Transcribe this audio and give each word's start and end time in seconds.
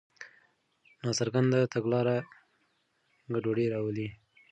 ناڅرګنده 1.03 1.59
تګلاره 1.73 2.17
ګډوډي 3.33 3.65
راولي. 3.73 4.07